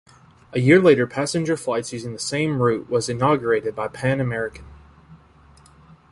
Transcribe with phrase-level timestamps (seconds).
[0.53, 4.65] A year later passenger flights using the same route was inaugurated by Pan American.